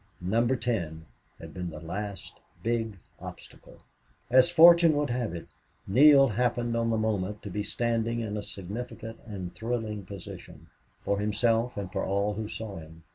[0.19, 1.05] Number Ten
[1.39, 3.77] had been the last big obstacle.
[4.31, 5.45] As fortune would have it,
[5.85, 10.69] Neale happened on the moment to be standing in a significant and thrilling position,
[11.03, 13.03] for himself and for all who saw him.